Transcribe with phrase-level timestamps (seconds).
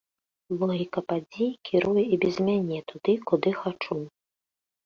[0.61, 4.01] Логіка падзей кіруе і без мяне туды, куды хачу.